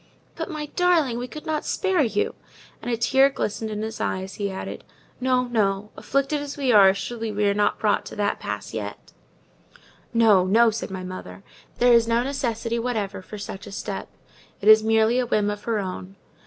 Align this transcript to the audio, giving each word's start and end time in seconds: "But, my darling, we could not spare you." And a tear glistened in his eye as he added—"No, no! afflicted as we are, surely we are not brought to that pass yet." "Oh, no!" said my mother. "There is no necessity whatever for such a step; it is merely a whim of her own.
"But, 0.35 0.49
my 0.49 0.65
darling, 0.75 1.19
we 1.19 1.27
could 1.27 1.45
not 1.45 1.63
spare 1.63 2.01
you." 2.01 2.33
And 2.81 2.89
a 2.89 2.97
tear 2.97 3.29
glistened 3.29 3.69
in 3.69 3.83
his 3.83 4.01
eye 4.01 4.23
as 4.23 4.33
he 4.41 4.49
added—"No, 4.49 5.43
no! 5.43 5.91
afflicted 5.95 6.41
as 6.41 6.57
we 6.57 6.71
are, 6.71 6.91
surely 6.95 7.31
we 7.31 7.45
are 7.47 7.53
not 7.53 7.77
brought 7.77 8.03
to 8.07 8.15
that 8.15 8.39
pass 8.39 8.73
yet." 8.73 9.11
"Oh, 10.19 10.45
no!" 10.47 10.71
said 10.71 10.89
my 10.89 11.03
mother. 11.03 11.43
"There 11.77 11.93
is 11.93 12.07
no 12.07 12.23
necessity 12.23 12.79
whatever 12.79 13.21
for 13.21 13.37
such 13.37 13.67
a 13.67 13.71
step; 13.71 14.07
it 14.59 14.67
is 14.67 14.81
merely 14.83 15.19
a 15.19 15.27
whim 15.27 15.51
of 15.51 15.65
her 15.65 15.77
own. 15.77 16.15